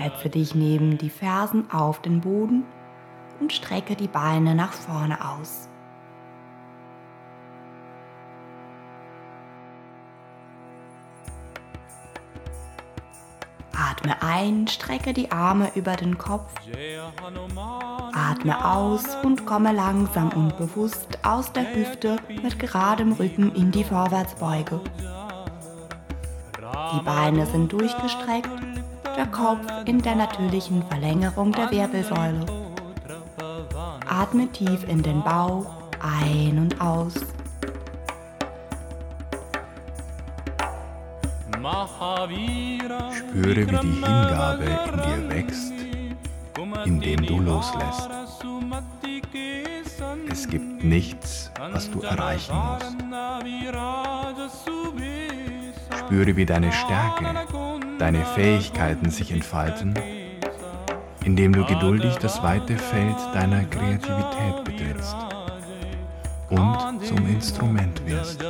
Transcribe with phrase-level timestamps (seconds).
[0.00, 2.64] Setze dich neben die Fersen auf den Boden
[3.38, 5.68] und strecke die Beine nach vorne aus.
[13.74, 16.54] Atme ein, strecke die Arme über den Kopf.
[18.14, 23.84] Atme aus und komme langsam und bewusst aus der Hüfte mit geradem Rücken in die
[23.84, 24.80] Vorwärtsbeuge.
[26.94, 28.48] Die Beine sind durchgestreckt,
[29.16, 32.46] der Kopf in der natürlichen Verlängerung der Wirbelsäule.
[34.08, 35.66] Atme tief in den Bauch
[36.00, 37.14] ein und aus.
[43.12, 45.72] Spüre, wie die Hingabe in dir wächst,
[46.84, 48.08] indem du loslässt.
[50.30, 52.96] Es gibt nichts, was du erreichen musst.
[55.98, 57.46] Spüre, wie deine Stärke,
[58.00, 59.92] deine Fähigkeiten sich entfalten,
[61.24, 65.16] indem du geduldig das weite Feld deiner Kreativität betrittst
[66.48, 68.42] und zum Instrument wirst.